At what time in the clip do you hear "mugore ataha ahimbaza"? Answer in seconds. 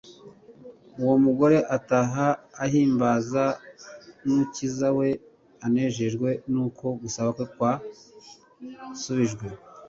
1.25-3.43